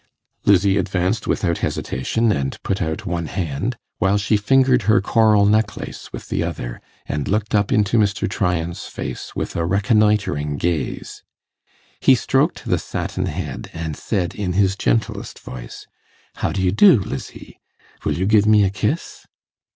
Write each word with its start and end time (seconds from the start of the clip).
Lizzie 0.45 0.77
advanced 0.77 1.27
without 1.27 1.59
hesitation, 1.59 2.31
and 2.31 2.57
put 2.63 2.81
out 2.81 3.05
one 3.05 3.27
hand, 3.27 3.75
while 3.99 4.17
she 4.17 4.35
fingered 4.35 4.81
her 4.89 4.99
coral 4.99 5.45
necklace 5.45 6.11
with 6.11 6.29
the 6.29 6.41
other, 6.41 6.81
and 7.05 7.27
looked 7.27 7.53
up 7.53 7.71
into 7.71 7.99
Mr. 7.99 8.27
Tryan's 8.27 8.85
face 8.85 9.35
with 9.35 9.55
a 9.55 9.63
reconnoitring 9.63 10.57
gaze. 10.57 11.21
He 11.99 12.15
stroked 12.15 12.65
the 12.65 12.79
satin 12.79 13.27
head, 13.27 13.69
and 13.73 13.95
said 13.95 14.33
in 14.33 14.53
his 14.53 14.75
gentlest 14.75 15.37
voice, 15.37 15.85
'How 16.37 16.51
do 16.51 16.63
you 16.63 16.71
do, 16.71 16.97
Lizzie? 16.99 17.59
will 18.03 18.17
you 18.17 18.25
give 18.25 18.47
me 18.47 18.63
a 18.63 18.71
kiss? 18.71 19.27